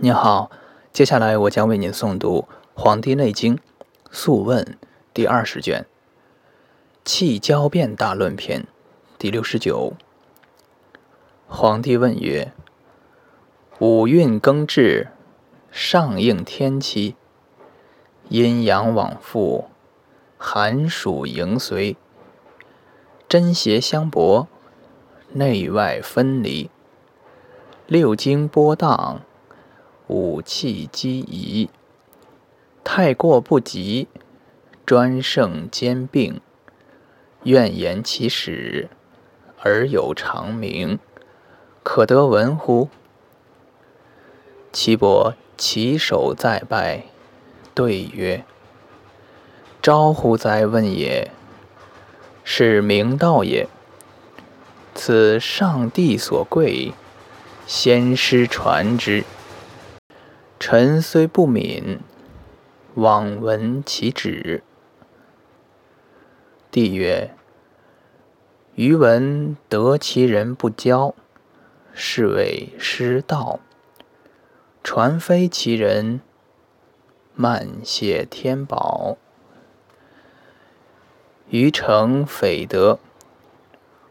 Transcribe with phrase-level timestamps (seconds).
[0.00, 0.48] 您好，
[0.92, 3.56] 接下来我将为您诵读《黄帝内经·
[4.12, 4.64] 素问》
[5.12, 5.82] 第二十卷
[7.04, 8.62] 《气交变大论篇》
[9.18, 9.94] 第六十九。
[11.48, 12.52] 皇帝问曰
[13.80, 15.08] ：“五运更至，
[15.72, 17.16] 上应天期，
[18.28, 19.64] 阴阳往复，
[20.36, 21.96] 寒暑迎随，
[23.28, 24.46] 真邪相搏，
[25.32, 26.70] 内外分离，
[27.88, 29.22] 六经波荡。”
[30.08, 31.68] 五气机宜，
[32.82, 34.08] 太过不及，
[34.86, 36.40] 专胜兼并，
[37.42, 38.88] 愿言其始，
[39.60, 40.98] 而有长鸣，
[41.82, 42.88] 可得闻乎？
[44.72, 47.04] 岐伯起手再拜，
[47.74, 48.44] 对曰
[49.82, 51.30] ：“招乎哉问也！
[52.44, 53.68] 是明道也。
[54.94, 56.94] 此上帝所贵，
[57.66, 59.24] 先师传之。”
[60.60, 62.00] 臣虽不敏，
[62.96, 64.64] 罔闻其旨。
[66.68, 67.32] 帝曰
[68.74, 71.14] ：“余闻得其人不教，
[71.94, 73.60] 是谓失道；
[74.82, 76.20] 传非其人，
[77.34, 79.16] 慢谢天宝。
[81.50, 82.98] 余诚匪德，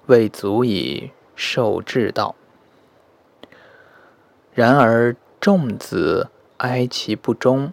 [0.05, 2.35] 未足以受至道。
[4.53, 7.71] 然而众子。”哀其不忠，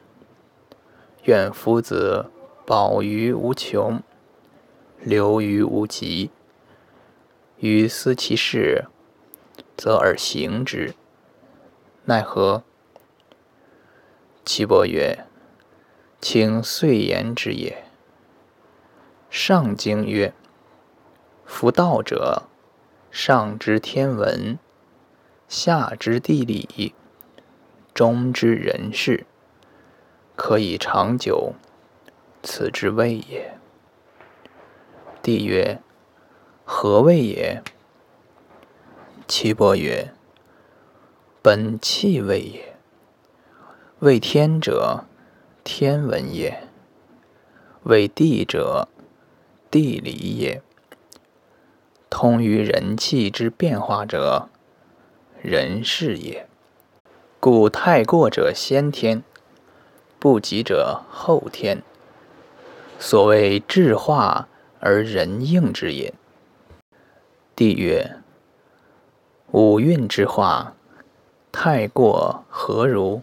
[1.22, 2.30] 愿夫子
[2.66, 4.02] 保于无穷，
[5.00, 6.30] 留于无极。
[7.58, 8.84] 于思其事，
[9.74, 10.94] 则而行之，
[12.04, 12.62] 奈何？
[14.44, 15.24] 岐伯曰
[16.20, 17.84] ：“请遂言之也。”
[19.30, 20.34] 上经曰
[21.46, 22.42] ：“夫道者，
[23.10, 24.58] 上知天文，
[25.48, 26.94] 下知地理。”
[27.94, 29.24] 中之人事，
[30.34, 31.54] 可以长久，
[32.42, 33.56] 此之谓也。
[35.22, 35.80] 帝曰：
[36.64, 37.62] 何谓也？
[39.28, 40.12] 岐伯曰：
[41.40, 42.74] 本气谓也。
[44.00, 45.04] 为天者，
[45.62, 46.68] 天文也；
[47.84, 48.88] 为地者，
[49.70, 50.60] 地理也。
[52.10, 54.48] 通于人气之变化者，
[55.40, 56.48] 人事也。
[57.44, 59.22] 故太过者先天，
[60.18, 61.82] 不及者后天。
[62.98, 64.48] 所谓智化
[64.80, 66.14] 而人应之也。
[67.54, 68.16] 帝曰：
[69.50, 70.72] 五运之化，
[71.52, 73.20] 太过何如？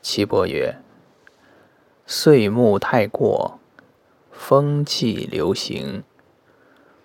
[0.00, 0.78] 岐伯曰：
[2.06, 3.58] 岁木太过，
[4.30, 6.02] 风气流行，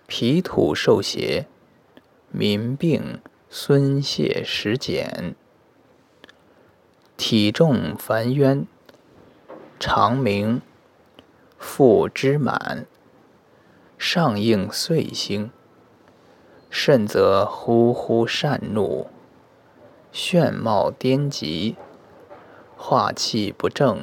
[0.06, 1.46] 脾土受邪，
[2.30, 3.20] 民病
[3.50, 5.34] 孙泄食减。
[7.18, 8.64] 体重烦冤，
[9.80, 10.62] 长鸣，
[11.58, 12.86] 腹之满，
[13.98, 15.50] 上应岁星。
[16.70, 19.08] 甚则忽忽善怒，
[20.12, 21.74] 眩冒颠急，
[22.76, 23.98] 化气不正，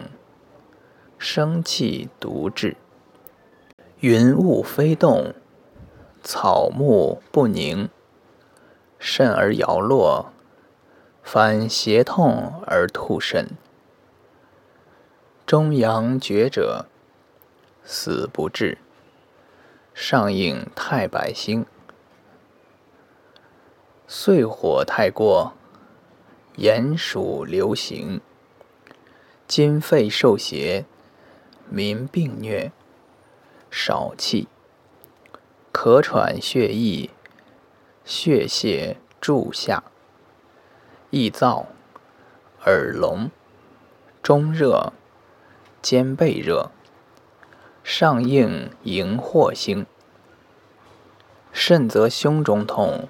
[1.17, 2.75] 生气独滞。
[4.01, 5.33] 云雾飞动，
[6.21, 7.87] 草木不宁，
[8.99, 10.33] 甚而摇落。
[11.35, 13.57] 反胁痛而吐甚，
[15.45, 16.85] 中阳厥者
[17.83, 18.77] 死不治。
[19.93, 21.65] 上应太白星，
[24.07, 25.51] 岁火太过，
[26.55, 28.21] 炎暑流行，
[29.45, 30.85] 今肺受邪，
[31.69, 32.71] 民病虐，
[33.69, 34.47] 少气，
[35.73, 37.09] 咳喘血溢，
[38.05, 39.83] 血泄注下。
[41.17, 41.67] 易燥，
[42.65, 43.31] 耳聋，
[44.21, 44.91] 中热，
[45.81, 46.71] 肩背热，
[47.85, 49.85] 上应荧惑星。
[51.53, 53.07] 肾则胸中痛，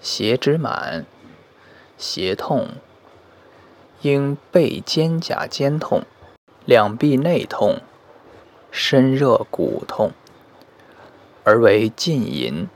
[0.00, 1.06] 胁之满，
[1.96, 2.70] 胁痛，
[4.00, 6.02] 应背肩胛间痛，
[6.64, 7.76] 两臂内痛，
[8.72, 10.10] 身热骨痛，
[11.44, 12.68] 而为禁淫，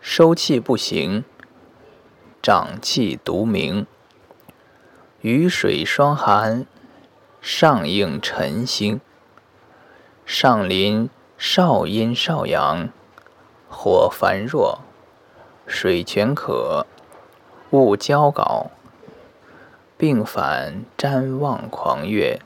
[0.00, 1.22] 收气不行。
[2.42, 3.86] 长气独明，
[5.20, 6.64] 雨水霜寒，
[7.42, 8.98] 上应晨星。
[10.24, 12.88] 上临少阴少阳，
[13.68, 14.78] 火烦弱，
[15.66, 16.86] 水泉渴，
[17.72, 18.68] 物焦槁，
[19.98, 22.40] 病反瞻望狂悦，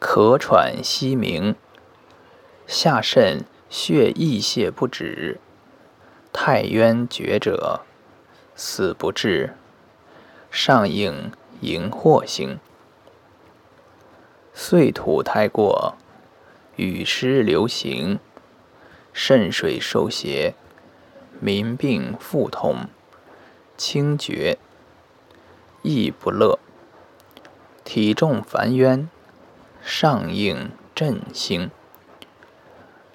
[0.00, 1.54] 咳喘息鸣，
[2.66, 5.38] 下肾血溢泄不止，
[6.32, 7.82] 太渊厥者。
[8.58, 9.52] 死不治，
[10.50, 11.30] 上应
[11.60, 12.58] 荧惑星。
[14.54, 15.94] 岁土太过，
[16.76, 18.18] 雨湿流行，
[19.12, 20.54] 肾水受邪，
[21.38, 22.88] 民病腹痛，
[23.76, 24.56] 清绝，
[25.82, 26.58] 亦不乐。
[27.84, 29.10] 体重烦冤，
[29.82, 31.70] 上应震星。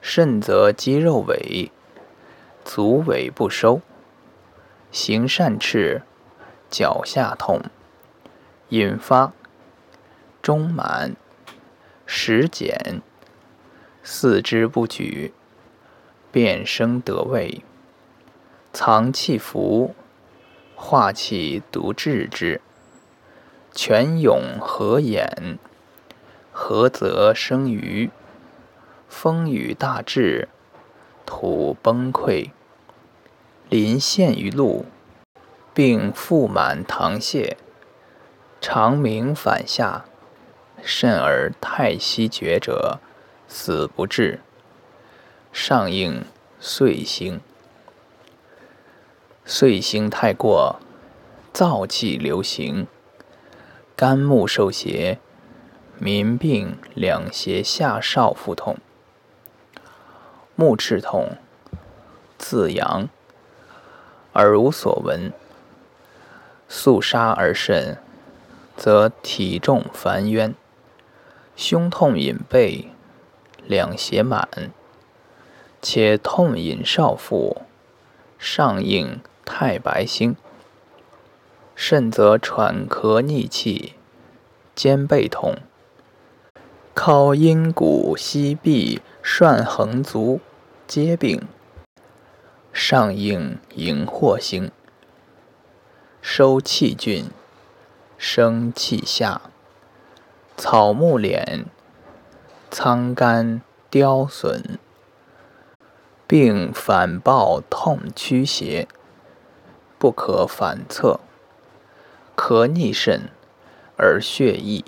[0.01, 1.71] 肾则肌肉萎，
[2.63, 3.81] 足萎不收，
[4.91, 6.01] 行善赤，
[6.69, 7.61] 脚下痛，
[8.69, 9.31] 引发
[10.41, 11.15] 中满。
[12.05, 13.01] 食减，
[14.03, 15.33] 四肢不举，
[16.29, 17.63] 变生得位，
[18.73, 19.95] 藏气浮，
[20.75, 22.59] 化气独治之。
[23.73, 25.57] 泉涌合眼，
[26.51, 28.11] 合则生鱼。
[29.07, 30.49] 风雨大至，
[31.25, 32.51] 土崩溃，
[33.71, 34.83] 临陷于路，
[35.73, 37.55] 并腹满溏泻，
[38.59, 40.03] 肠鸣反下。
[40.83, 42.99] 甚而太息绝者，
[43.47, 44.41] 死不治。
[45.53, 46.25] 上应
[46.59, 47.39] 岁星，
[49.45, 50.81] 岁星太过，
[51.53, 52.87] 燥气流行，
[53.95, 55.19] 肝木受邪，
[55.97, 58.75] 民病两胁下少腹痛，
[60.55, 61.37] 目赤痛，
[62.37, 63.07] 自阳，
[64.33, 65.33] 耳无所闻，
[66.69, 67.97] 肃杀而甚，
[68.77, 70.55] 则体重烦冤。
[71.57, 72.91] 胸痛隐背，
[73.67, 74.47] 两胁满，
[75.81, 77.63] 且痛隐少腹，
[78.39, 80.35] 上应太白星。
[81.75, 83.95] 肾则喘咳逆气，
[84.73, 85.55] 肩背痛，
[86.93, 90.39] 靠阴骨膝臂涮横足
[90.87, 91.41] 皆病。
[92.83, 94.71] 上应荧惑星。
[96.19, 97.29] 收气峻，
[98.17, 99.39] 生气下。
[100.57, 101.65] 草木敛，
[102.71, 103.61] 苍干
[103.91, 104.79] 凋损，
[106.25, 108.87] 并反暴痛驱邪，
[109.99, 111.19] 不可反侧，
[112.35, 113.29] 咳逆肾
[113.95, 114.83] 而血溢。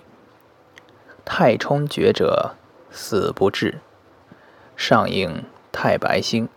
[1.24, 2.56] 太冲厥者，
[2.90, 3.82] 死不治。
[4.76, 6.50] 上应太白星。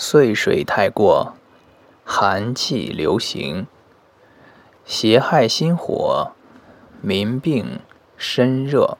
[0.00, 1.34] 岁水太过，
[2.04, 3.66] 寒气流行，
[4.84, 6.30] 邪害心火。
[7.00, 7.80] 民病
[8.16, 8.96] 身热，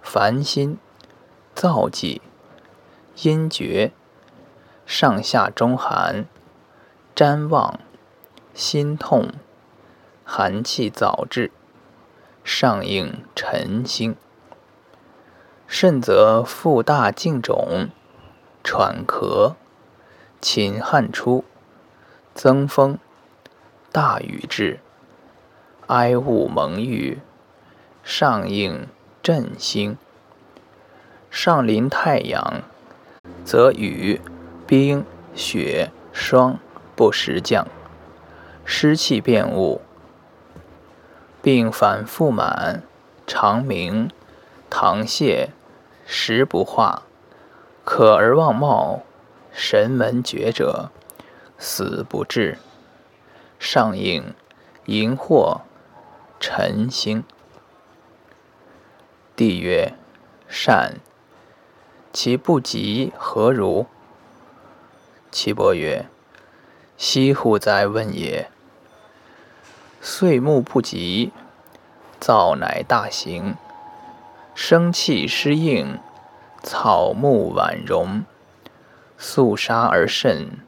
[0.00, 0.78] 烦心，
[1.54, 2.22] 燥悸，
[3.22, 3.92] 阴厥，
[4.86, 6.24] 上下中寒，
[7.14, 7.78] 瞻望，
[8.54, 9.28] 心痛，
[10.24, 11.52] 寒气早至，
[12.42, 14.16] 上应辰星。
[15.66, 17.90] 肾则腹大颈肿，
[18.64, 19.56] 喘咳，
[20.40, 21.44] 秦汉初，
[22.34, 22.98] 增风，
[23.92, 24.80] 大雨至。
[25.86, 27.18] 哀物蒙郁，
[28.02, 28.88] 上应
[29.22, 29.98] 震星。
[31.30, 32.62] 上临太阳，
[33.44, 34.18] 则雨、
[34.66, 35.04] 冰、
[35.34, 36.58] 雪、霜
[36.96, 37.66] 不时降，
[38.64, 39.82] 湿气变物，
[41.42, 42.82] 并反复满，
[43.26, 44.10] 肠鸣，
[44.70, 45.50] 溏泻，
[46.06, 47.02] 食不化，
[47.84, 49.02] 渴而忘冒，
[49.52, 50.90] 神门绝者，
[51.58, 52.58] 死不治。
[53.58, 54.34] 上应
[54.86, 55.60] 荧惑。
[56.40, 57.22] 辰星。
[59.36, 59.92] 帝曰
[60.48, 60.94] ：“善。
[62.12, 63.86] 其不及何如？”
[65.30, 66.06] 岐伯曰
[66.96, 68.50] ：“惜乎哉问也！
[70.00, 71.32] 岁木不及，
[72.18, 73.54] 燥乃大行；
[74.54, 75.98] 生气失应，
[76.62, 78.24] 草木婉容。
[79.22, 80.60] 肃杀而甚，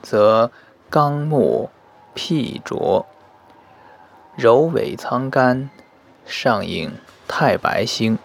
[0.00, 0.50] 则
[0.88, 1.68] 刚木
[2.14, 3.04] 辟浊。”
[4.36, 5.68] 柔尾苍干，
[6.24, 6.94] 上应
[7.28, 8.18] 太白星。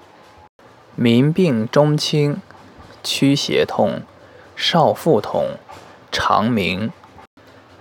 [0.95, 2.41] 民病中轻，
[3.03, 4.03] 驱邪痛，
[4.55, 5.57] 少腹痛，
[6.09, 6.93] 肠鸣，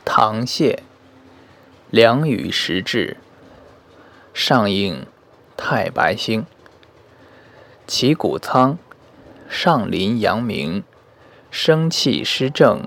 [0.04, 0.80] 溏泻，
[1.90, 3.18] 凉雨时至，
[4.32, 5.06] 上应
[5.56, 6.44] 太白星。
[7.86, 8.78] 其骨苍，
[9.48, 10.82] 上临阳明，
[11.56, 12.82] 生气失正，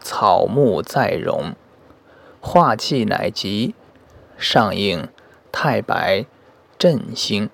[0.00, 1.56] 草木在荣，
[2.40, 3.74] 化气乃极。
[4.38, 5.08] 上应
[5.50, 6.24] 太白
[6.78, 7.50] 震星，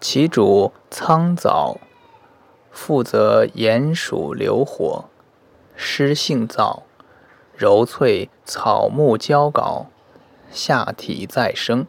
[0.00, 1.78] 其主苍藻，
[2.72, 5.04] 负责炎暑流火，
[5.76, 6.80] 湿性燥，
[7.56, 9.86] 柔脆草木焦槁，
[10.50, 11.86] 下体再生。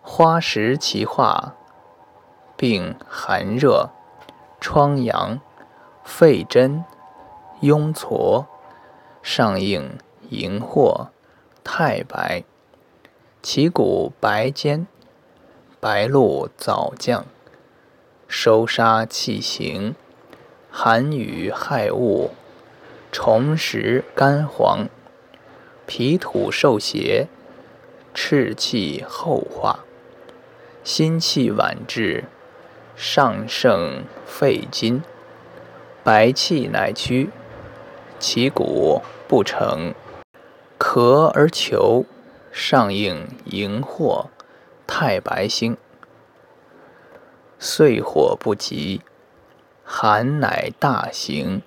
[0.00, 1.54] 花实其化，
[2.56, 3.90] 并寒热，
[4.66, 5.42] 疮疡，
[6.04, 6.86] 肺真，
[7.60, 8.46] 痈痤，
[9.22, 9.98] 上应
[10.30, 11.08] 荧惑，
[11.62, 12.44] 太白。
[13.42, 14.86] 其骨白坚，
[15.80, 17.26] 白露早降。
[18.26, 19.94] 收杀气行，
[20.70, 22.30] 寒雨害物，
[23.12, 24.88] 虫食干黄。
[25.84, 27.26] 脾土受邪，
[28.14, 29.80] 赤气后化。
[30.82, 32.24] 心气晚至，
[32.96, 35.02] 上盛肺金。
[36.02, 37.30] 白气乃屈，
[38.18, 39.94] 其骨不成，
[40.78, 42.04] 咳而求，
[42.52, 44.26] 上应荧惑，
[44.86, 45.78] 太白星。
[47.58, 49.00] 岁火不及，
[49.82, 51.62] 寒乃大行。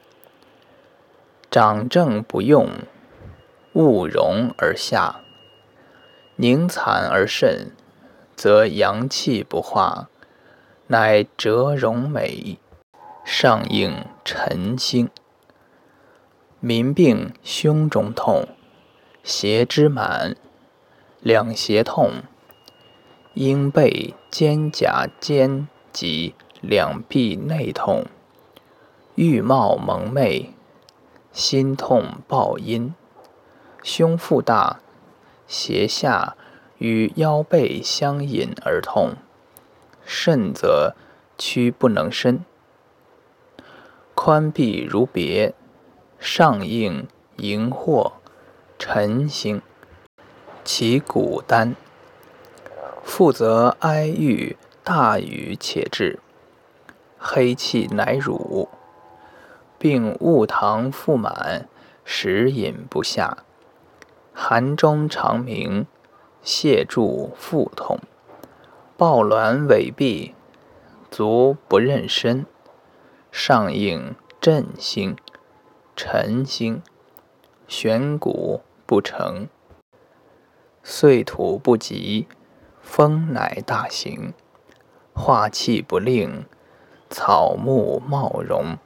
[1.49, 2.69] 长正不用，
[3.73, 5.21] 物荣而下。
[6.35, 7.71] 凝惨而甚，
[8.35, 10.09] 则阳气不化，
[10.87, 12.57] 乃折荣美。
[13.25, 15.09] 上应辰星，
[16.61, 18.47] 民病胸中痛，
[19.21, 20.37] 胁之满，
[21.19, 22.23] 两胁痛，
[23.33, 28.05] 阴背肩胛间及两臂内痛，
[29.15, 30.53] 欲冒蒙昧，
[31.33, 32.95] 心痛暴阴，
[33.83, 34.79] 胸腹大，
[35.47, 36.37] 胁下
[36.77, 39.15] 与腰背相引而痛，
[40.07, 40.95] 甚则
[41.37, 42.45] 屈不能伸。
[44.15, 45.53] 宽臂如别，
[46.17, 48.13] 上应荧惑，
[48.79, 49.61] 辰星。
[50.63, 51.75] 其骨丹，
[53.03, 56.19] 负则哀郁，大雨且至，
[57.19, 58.69] 黑气乃乳，
[59.77, 61.67] 并物堂腹满，
[62.03, 63.37] 食饮不下，
[64.33, 65.85] 寒中长鸣，
[66.43, 67.99] 泻注腹痛，
[68.97, 70.33] 抱挛痿痹，
[71.11, 72.47] 足不认身。
[73.31, 75.15] 上应震星、
[75.95, 76.81] 辰星，
[77.67, 79.47] 悬骨不成，
[80.81, 82.27] 岁土不及，
[82.81, 84.33] 风乃大行，
[85.13, 86.45] 化气不令，
[87.07, 88.77] 草木茂荣，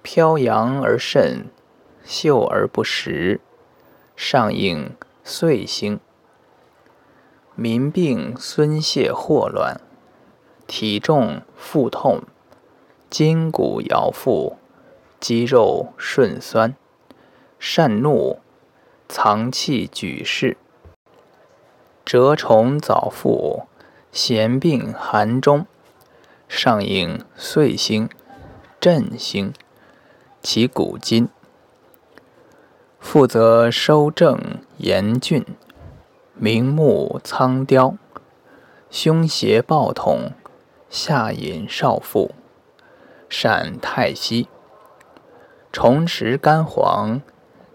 [0.00, 1.50] 飘扬而甚，
[2.02, 3.42] 秀而不实。
[4.16, 6.00] 上应岁星，
[7.62, 9.82] 民病孙泄霍乱，
[10.66, 12.22] 体重腹痛。
[13.10, 14.56] 筋骨摇腹，
[15.20, 16.74] 肌肉顺酸，
[17.58, 18.38] 善怒，
[19.10, 20.56] 藏气举事，
[22.06, 23.64] 蛰虫早腹，
[24.10, 25.66] 闲病寒中，
[26.48, 28.08] 上应岁星、
[28.80, 29.52] 震星，
[30.42, 31.28] 其骨筋，
[32.98, 34.40] 负责收正
[34.78, 35.44] 严峻，
[36.42, 37.98] 明目苍雕，
[38.88, 40.32] 胸胁暴痛，
[40.88, 42.30] 下引少腹。
[43.28, 44.48] 善太息，
[45.70, 47.20] 重食肝黄，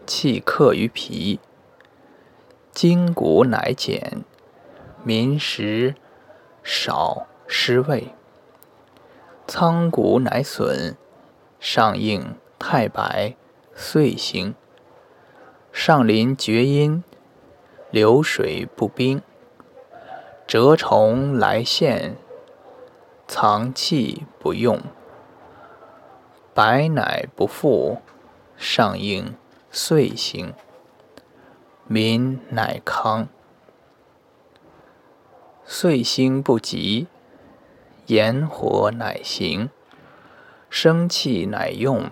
[0.07, 1.39] 气克于脾，
[2.71, 4.23] 筋骨乃减，
[5.03, 5.93] 民食
[6.63, 8.15] 少失胃，
[9.45, 10.95] 仓骨乃损，
[11.59, 13.35] 上应太白
[13.75, 14.55] 岁行，
[15.71, 17.03] 上临厥阴，
[17.95, 19.21] 流水不冰，
[20.45, 22.17] 蛰虫来现，
[23.25, 24.81] 藏气不用。
[26.53, 27.99] 白乃不复，
[28.57, 29.33] 上应
[29.71, 30.53] 岁行，
[31.87, 33.29] 民乃康。
[35.63, 37.07] 岁星不及，
[38.07, 39.69] 炎火乃行，
[40.69, 42.09] 生气乃用，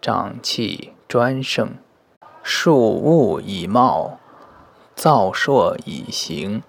[0.00, 1.70] 长气专盛，
[2.44, 4.20] 树物以茂，
[4.98, 6.62] 燥硕以行，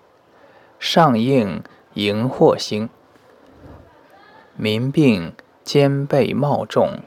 [0.78, 1.64] 上应
[1.96, 2.88] 荧惑星，
[4.56, 5.34] 民病。
[5.62, 7.04] 肩背冒重，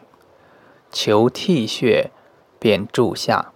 [0.88, 2.12] 求涕血，
[2.60, 3.50] 便注下，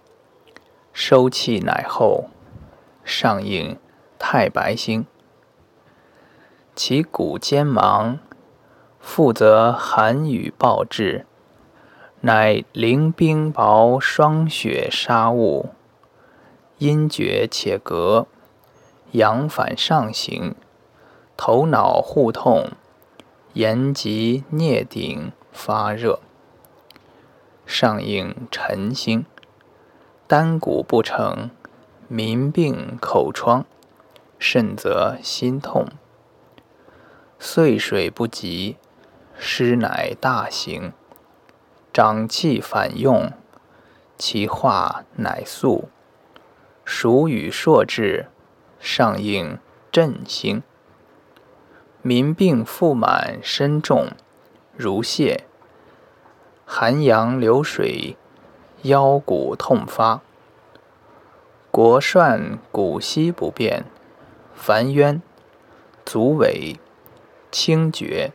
[0.91, 2.25] 收气乃后，
[3.05, 3.77] 上应
[4.19, 5.05] 太白星。
[6.75, 8.19] 其骨坚芒，
[8.99, 11.25] 负责寒雨暴至，
[12.19, 15.69] 乃凌冰雹霜雪杀雾，
[16.79, 18.27] 阴厥且隔，
[19.11, 20.55] 阳反上行，
[21.35, 22.71] 头脑互痛。
[23.53, 26.19] 言及颞顶发热，
[27.65, 29.25] 上应辰星，
[30.27, 31.49] 丹骨不成，
[32.07, 33.65] 民病口疮，
[34.37, 35.87] 甚则心痛。
[37.39, 38.77] 岁水不及，
[39.35, 40.93] 湿乃大行，
[41.91, 43.31] 长气反用，
[44.19, 45.89] 其化乃速。
[46.89, 48.27] 暑雨朔至，
[48.79, 49.59] 上应
[49.91, 50.63] 震星。
[52.01, 54.07] 民病腹满身重，
[54.73, 55.41] 如泻；
[56.65, 58.15] 寒阳流水，
[58.83, 60.21] 腰骨痛发，
[61.71, 63.83] 国涮骨息不变，
[64.55, 65.21] 烦冤，
[66.05, 66.77] 足痿，
[67.51, 68.31] 清厥，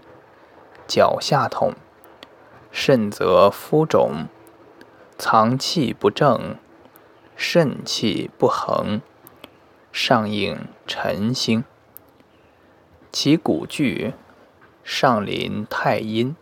[0.86, 1.72] 脚下痛，
[2.70, 4.28] 肾则肤肿，
[5.16, 6.58] 藏气不正，
[7.36, 9.00] 肾气不恒，
[9.90, 11.64] 上应辰星。
[13.10, 14.14] 其骨具
[14.82, 16.34] 上临太阴，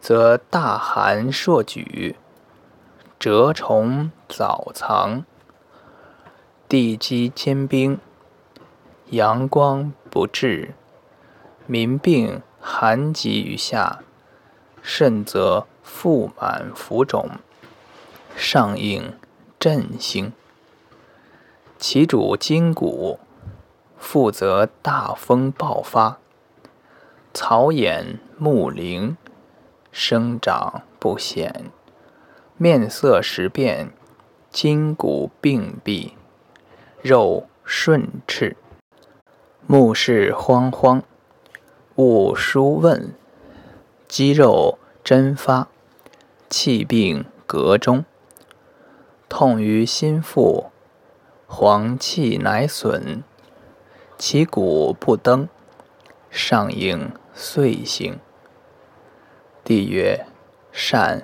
[0.00, 2.16] 则大寒朔举，
[3.18, 5.24] 蛰虫早藏，
[6.68, 7.98] 地基坚冰，
[9.10, 10.74] 阳光不至，
[11.66, 14.00] 民病寒疾于下，
[14.82, 17.30] 肾则腹满浮肿，
[18.36, 19.14] 上应
[19.62, 20.32] 振兴。
[21.78, 23.20] 其主筋骨。
[23.96, 26.18] 负责大风爆发，
[27.32, 29.16] 草眼木灵，
[29.92, 31.70] 生长不显，
[32.56, 33.92] 面色时变，
[34.50, 36.14] 筋骨病闭，
[37.00, 38.56] 肉顺赤，
[39.68, 41.04] 目视慌慌，
[41.94, 43.14] 勿疏问，
[44.08, 45.68] 肌肉针发，
[46.50, 48.04] 气病膈中，
[49.34, 50.66] 痛于心腹，
[51.46, 53.24] 黄气乃损。
[54.18, 55.48] 其骨不登，
[56.28, 58.18] 上应岁星。
[59.64, 60.26] 帝曰：
[60.70, 61.22] 善。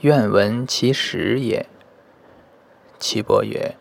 [0.00, 1.66] 愿闻其实也。
[2.98, 3.76] 岐伯曰：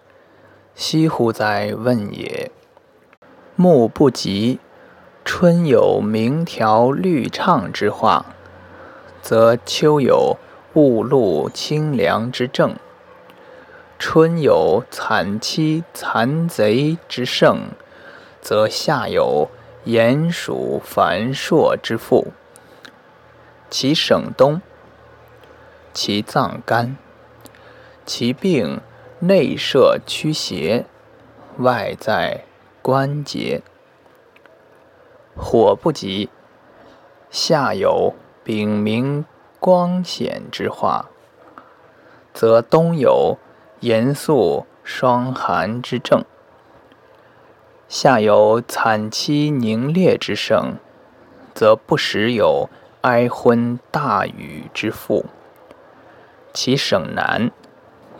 [0.76, 2.52] 惜乎哉问也！
[3.56, 4.60] 木不及，
[5.24, 8.26] 春有鸣条绿畅之化，
[9.22, 10.36] 则秋有
[10.74, 12.72] 雾露清凉之症；
[14.00, 17.72] 春有惨凄残贼之盛。
[18.42, 19.50] 则夏有
[19.84, 22.32] 炎暑烦朔之腹，
[23.70, 24.62] 其省冬，
[25.94, 26.96] 其脏肝，
[28.06, 28.80] 其病
[29.20, 30.86] 内摄驱邪，
[31.58, 32.46] 外在
[32.82, 33.62] 关节。
[35.36, 36.30] 火不及，
[37.30, 39.26] 下有丙明
[39.60, 41.10] 光显之化，
[42.34, 43.38] 则冬有
[43.82, 46.24] 严肃霜寒之症。
[47.88, 50.76] 下有惨凄凝冽之盛，
[51.54, 52.70] 则不时有
[53.02, 55.26] 哀昏大雨之腹。
[56.54, 57.52] 其省南，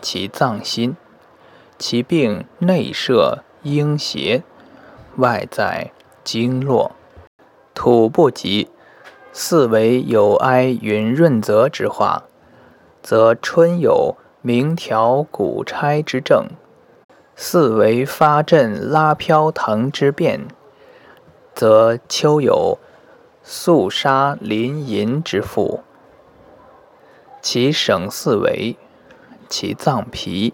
[0.02, 0.96] 其脏心，
[1.78, 4.44] 其病内摄阴邪，
[5.18, 5.92] 外在
[6.24, 6.94] 经络。
[7.74, 8.70] 土不及，
[9.32, 12.24] 四维有哀云润泽之化，
[13.02, 16.48] 则春有明条鼓钗之症。
[17.36, 20.48] 四维发震拉飘腾之变，
[21.54, 22.78] 则秋有
[23.44, 25.82] 肃杀临淫之腹。
[27.42, 28.78] 其省四维，
[29.48, 30.54] 其脏皮，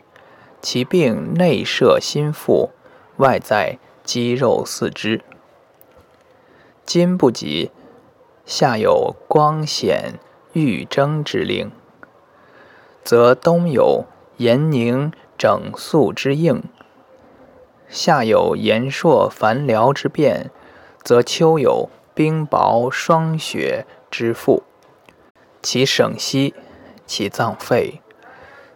[0.61, 2.69] 其病内摄心腹，
[3.17, 5.23] 外在肌肉四肢。
[6.85, 7.71] 今不及，
[8.45, 10.19] 下有光显
[10.53, 11.71] 欲征之令，
[13.05, 14.05] 则冬有
[14.37, 16.63] 炎凝整肃之应。
[17.87, 20.49] 夏有炎朔烦疗之变，
[21.03, 24.63] 则秋有冰雹霜雪之腹。
[25.61, 26.55] 其省息，
[27.05, 28.01] 其脏肺，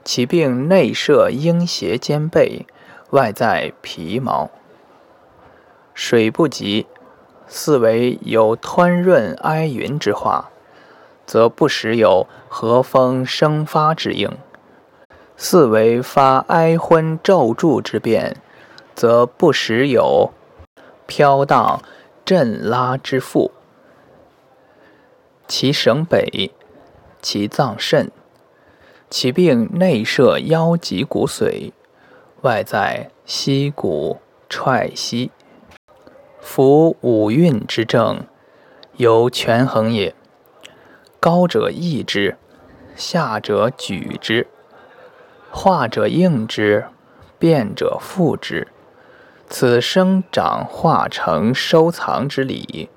[0.03, 2.67] 其病内摄阴邪兼备，
[3.09, 4.51] 外在皮毛。
[5.95, 6.85] 水不及，
[7.47, 10.51] 四为有湍润哀云之化，
[11.29, 14.31] 则不时有和风生发之应。
[15.37, 18.35] 四维发哀昏骤注之变。
[18.95, 20.33] 则不时有
[21.07, 21.81] 飘荡
[22.25, 23.51] 震拉之腹，
[25.47, 26.51] 其省北，
[27.21, 28.11] 其脏肾，
[29.09, 31.71] 其病内摄腰脊骨髓，
[32.41, 34.17] 外在膝骨
[34.49, 35.31] 踹膝。
[36.41, 38.25] 夫五运之症，
[38.97, 40.13] 由权衡也。
[41.21, 42.37] 高者抑之，
[42.95, 44.47] 下者举之，
[45.51, 46.85] 化者应之，
[47.37, 48.69] 变者复之。
[49.49, 52.89] 此生长化成收藏之理，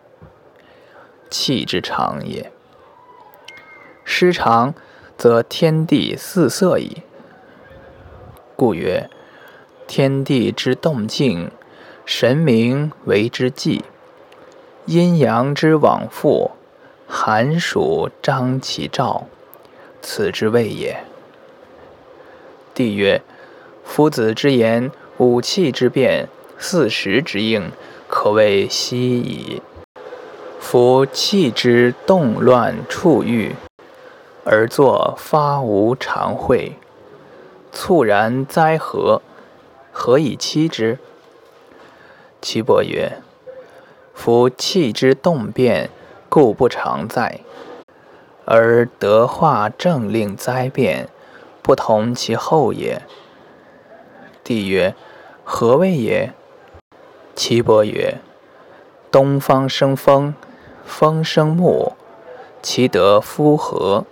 [1.28, 2.52] 气之长也。
[4.04, 4.72] 失常，
[5.18, 7.02] 则天地四色矣。
[8.54, 9.10] 故曰：
[9.88, 11.50] 天地之动静，
[12.04, 13.82] 神明为之纪；
[14.86, 16.52] 阴阳之往复，
[17.14, 19.26] 寒暑张其兆，
[20.00, 21.04] 此之谓也。
[22.72, 23.20] 帝曰：
[23.84, 26.30] 夫子之言，五气之变。
[26.58, 27.70] 四时之应，
[28.08, 29.60] 可谓悉矣。
[30.58, 33.54] 夫气之动乱处郁，
[34.44, 36.72] 而作发无常会，
[37.70, 39.20] 猝然灾何，
[39.92, 40.98] 何以期之？
[42.40, 43.18] 岐伯曰：
[44.14, 45.90] 夫气之动变，
[46.34, 47.40] 故不常在；
[48.46, 51.10] 而德化政令灾变，
[51.60, 53.02] 不同其后也。
[54.42, 54.94] 帝曰：
[55.44, 56.32] 何谓也？
[57.36, 58.22] 岐伯曰：
[59.10, 60.34] 东方生风，
[60.86, 61.92] 风生木，
[62.62, 64.06] 其德夫和，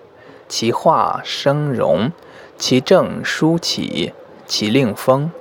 [0.46, 2.12] 其化生荣，
[2.58, 4.12] 其正舒起，
[4.44, 5.32] 其令风，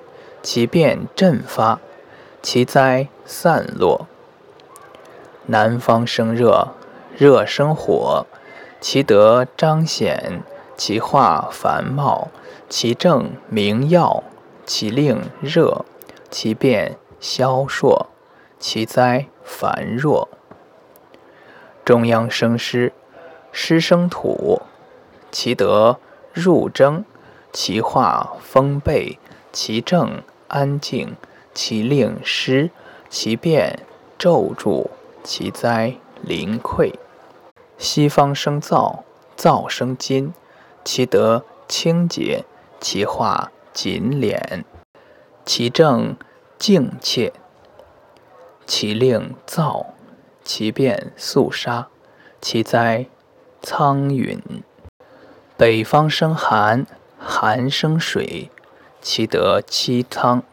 [0.42, 1.82] 其变振发，
[2.42, 4.08] 其灾散落。
[5.52, 6.76] 南方生热，
[7.18, 8.28] 热生火，
[8.80, 10.44] 其德彰显，
[10.78, 12.28] 其化繁茂，
[12.70, 14.24] 其正明耀，
[14.64, 15.84] 其令热，
[16.30, 18.06] 其变消烁，
[18.60, 20.30] 其灾繁弱。
[21.84, 22.94] 中央生湿，
[23.52, 24.62] 湿生土，
[25.32, 25.98] 其德
[26.32, 27.04] 入征，
[27.52, 29.18] 其化丰备，
[29.52, 31.16] 其正安静，
[31.56, 32.70] 其令湿，
[33.10, 33.80] 其变
[34.20, 34.92] 骤著。
[35.24, 36.94] 其灾临溃。
[37.78, 39.04] 西方生燥，
[39.38, 40.34] 燥生金，
[40.84, 42.46] 其德清洁，
[42.80, 44.64] 其化紧敛，
[45.46, 46.18] 其正
[46.58, 47.32] 静切，
[48.66, 49.86] 其令燥，
[50.44, 51.88] 其变肃杀，
[52.42, 53.06] 其灾
[53.62, 54.42] 苍陨。
[55.56, 56.86] 北方生寒，
[57.18, 58.50] 寒生水，
[59.02, 60.44] 其德凄苍，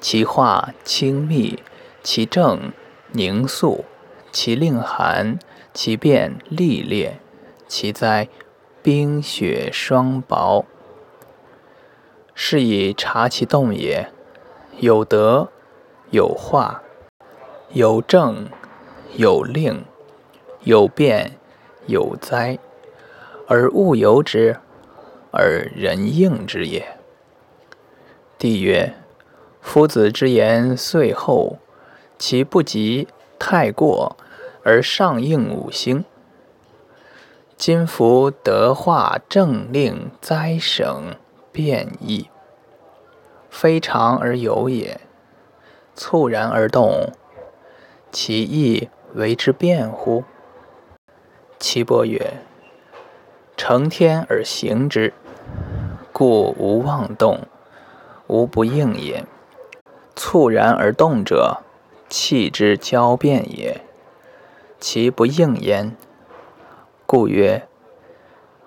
[0.00, 1.62] 其化清密，
[2.02, 2.72] 其正
[3.12, 3.84] 凝肃。
[4.40, 5.36] 其令寒，
[5.74, 7.18] 其变历烈，
[7.66, 8.28] 其灾
[8.84, 10.64] 冰雪霜雹。
[12.36, 14.12] 是以察其动也，
[14.78, 15.48] 有德，
[16.12, 16.84] 有化，
[17.72, 18.46] 有正，
[19.16, 19.82] 有令，
[20.62, 21.32] 有变，
[21.88, 22.60] 有灾，
[23.48, 24.58] 而物由之，
[25.32, 26.96] 而人应之也。
[28.38, 28.94] 帝曰：
[29.60, 31.58] 夫子之言遂厚，
[32.16, 33.08] 其不及。
[33.40, 34.16] 太过
[34.68, 36.04] 而上应五星，
[37.56, 41.16] 今夫德化政令灾省
[41.50, 42.28] 变异，
[43.48, 45.00] 非常而有也，
[45.96, 47.14] 猝然而动，
[48.12, 50.24] 其意为之变乎？
[51.58, 52.34] 岐伯曰：
[53.56, 55.14] 成天而行之，
[56.12, 57.46] 故无妄动，
[58.26, 59.24] 无不应也。
[60.14, 61.62] 猝然而动者。
[62.10, 63.82] 气之交变也，
[64.80, 65.96] 其不应焉，
[67.04, 67.66] 故曰：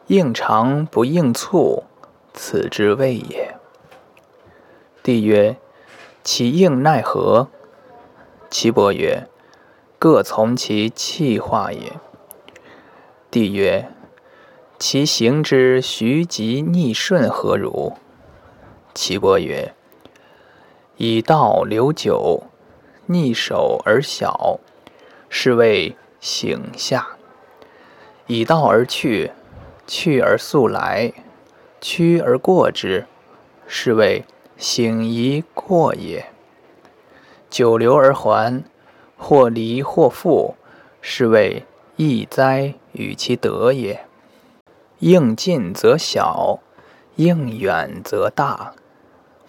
[0.07, 1.83] 应长不应促，
[2.33, 3.55] 此之谓也。
[5.01, 5.57] 帝曰：
[6.23, 7.47] 其应奈何？
[8.49, 9.27] 岐伯曰：
[9.97, 11.93] 各从其气化也。
[13.29, 13.89] 帝曰：
[14.77, 17.93] 其行之徐疾逆顺何如？
[18.93, 19.73] 岐伯曰：
[20.97, 22.43] 以道流久。
[23.07, 24.59] 逆守而小，
[25.33, 27.15] 是谓醒下；
[28.27, 29.31] 以道而去，
[29.87, 31.13] 去而速来，
[31.79, 33.05] 趋而过之，
[33.65, 34.25] 是谓
[34.57, 36.25] 醒夷过也。
[37.49, 38.61] 久留而还，
[39.15, 40.55] 或离或复，
[40.99, 41.63] 是谓
[41.95, 44.05] 易哉与其德也。
[44.99, 46.59] 应近则小，
[47.15, 48.73] 应远则大。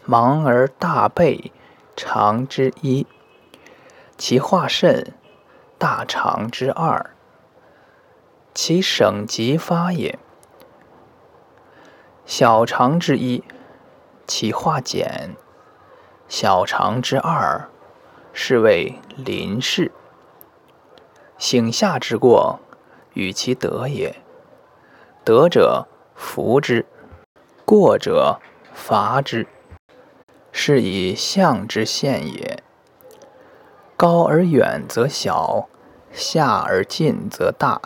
[0.04, 1.50] 忙而大备，
[1.96, 3.04] 常之一。
[4.16, 5.12] 其化甚，
[5.82, 7.06] 大肠之二；
[8.54, 10.16] 其省即发也。
[12.24, 13.42] 小肠之一，
[14.24, 15.34] 其化简；
[16.28, 17.68] 小肠之二，
[18.32, 19.90] 是谓临事。
[21.36, 22.60] 醒下之过，
[23.14, 24.14] 与其德也。
[25.24, 26.86] 德者福之，
[27.64, 28.38] 过者
[28.72, 29.48] 罚之，
[30.52, 32.62] 是以象之现也。
[33.96, 35.68] 高而远则小，
[36.12, 37.80] 下而近则大。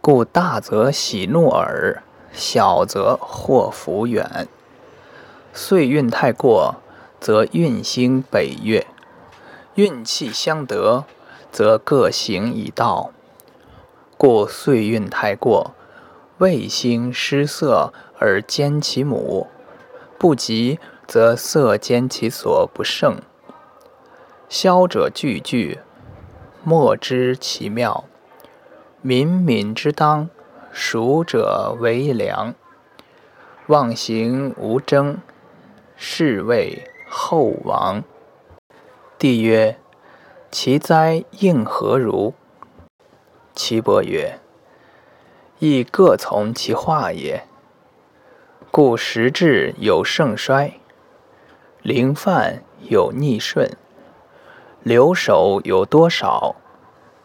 [0.00, 4.46] 故大则喜怒耳，小则祸福远。
[5.52, 6.76] 岁运太过，
[7.18, 8.86] 则运星北越；
[9.74, 11.04] 运气相得，
[11.50, 13.10] 则各行已道。
[14.16, 15.74] 故岁运太过，
[16.38, 19.48] 卫星失色而兼其母；
[20.18, 23.16] 不及，则色兼其所不胜。
[24.48, 25.80] 消者句句，
[26.68, 28.06] 莫知其妙；
[29.00, 30.28] 敏敏之当，
[30.72, 32.56] 熟者为良。
[33.68, 35.18] 妄行无争，
[35.94, 38.02] 是谓后亡。
[39.16, 39.78] 帝曰：
[40.50, 42.34] 其灾应何如？
[43.54, 44.40] 岐伯曰：
[45.60, 47.44] 亦各从其化也。
[48.72, 50.80] 故时至有盛衰，
[51.82, 53.70] 灵犯有逆顺，
[54.86, 56.54] 留守有多少？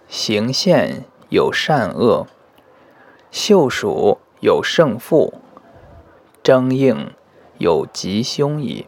[0.07, 2.25] 行宪有善恶，
[3.29, 5.35] 秀属有胜负，
[6.41, 7.13] 争应
[7.59, 8.87] 有吉凶矣。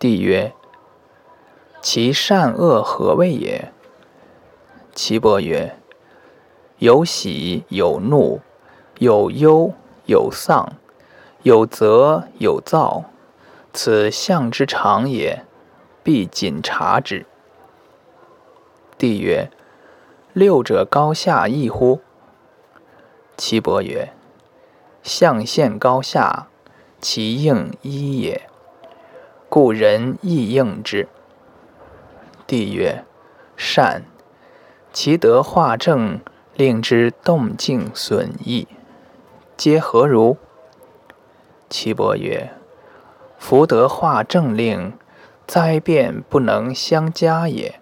[0.00, 0.52] 帝曰：
[1.80, 3.72] 其善恶何谓也？
[4.92, 5.76] 岐伯曰：
[6.78, 8.40] 有喜有怒，
[8.98, 9.72] 有忧
[10.06, 10.72] 有丧，
[11.44, 13.04] 有泽有躁，
[13.72, 15.45] 此象之常也，
[16.06, 17.26] 必谨察之。
[18.96, 19.50] 帝曰：
[20.32, 22.00] 六者高下异乎？
[23.36, 24.12] 岐伯曰：
[25.02, 26.46] 象限高下，
[27.00, 28.48] 其应一也，
[29.48, 31.08] 故人亦应之。
[32.46, 33.04] 帝曰：
[33.56, 34.04] 善。
[34.92, 36.20] 其德化正，
[36.54, 38.68] 令之动静损益，
[39.56, 40.36] 皆何如？
[41.68, 42.52] 岐伯曰：
[43.40, 44.96] 福德化正令，
[45.46, 47.74] 灾变不能相加也；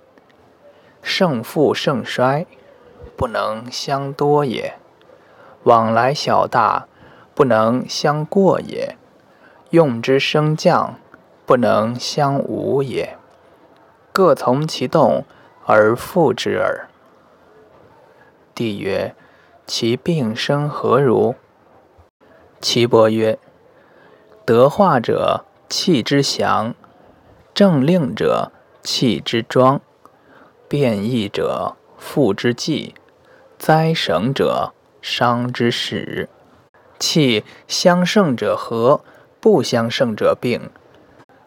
[1.01, 2.47] 胜负盛衰，
[3.17, 4.75] 不能相多也；
[5.63, 6.87] 往来小大，
[7.35, 8.97] 不能相过也；
[9.71, 10.99] 用之升降，
[11.47, 13.17] 不能相无也。
[14.13, 15.25] 各从其动
[15.65, 16.89] 而复之耳。
[18.55, 19.15] 帝曰：
[19.67, 21.35] 其病生何如？
[22.61, 23.39] 岐伯曰：
[24.45, 26.75] 德化者，气之祥；
[27.55, 28.51] 正令者，
[28.83, 29.79] 气之庄；
[30.67, 32.95] 变异者，复之计；
[33.57, 36.29] 灾省者，伤之始。
[36.99, 39.05] 气相胜者和，
[39.39, 40.69] 不相胜者病。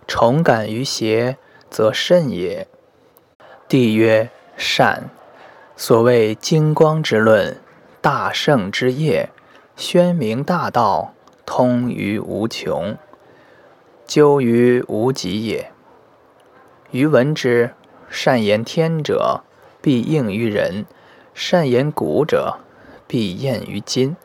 [0.07, 1.37] 重感于邪，
[1.69, 2.69] 则甚也。
[3.67, 5.09] 帝曰：善。
[5.75, 7.59] 所谓金光之论，
[7.99, 9.29] 大圣之业，
[9.75, 11.13] 宣明大道，
[11.45, 12.97] 通于无穷，
[14.05, 15.73] 究于无极也。
[16.91, 17.71] 余闻之：
[18.09, 19.41] 善言天者，
[19.81, 20.85] 必应于人；
[21.33, 22.59] 善言古者，
[23.05, 24.15] 必验于今；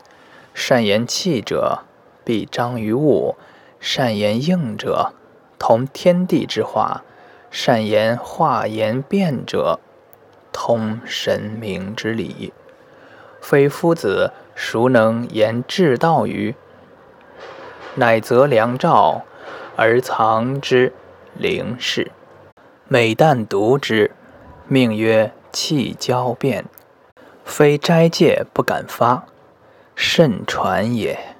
[0.55, 1.81] 善言气者，
[2.25, 3.35] 必彰于物；
[3.81, 5.12] 善言应者，
[5.59, 7.03] 同天地之化；
[7.51, 9.81] 善言化言变者。
[10.53, 12.53] 通神明之理，
[13.40, 16.55] 非夫子孰能言至道于？
[17.96, 19.22] 乃择良兆
[19.75, 20.92] 而藏之
[21.35, 22.12] 灵视，
[22.88, 24.11] 每旦读之，
[24.68, 26.64] 命曰气交变，
[27.45, 29.25] 非斋戒不敢发，
[29.95, 31.32] 甚传也。